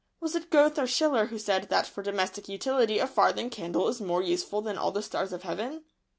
[0.19, 4.01] Was it Goethe or Schiller who said that for domestic utility a farthing candle is
[4.01, 5.83] more useful than all the stars of heaven?